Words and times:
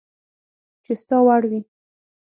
چي 0.83 0.93
ستا 1.01 1.17
وړ 1.27 1.41
وي 1.49 1.59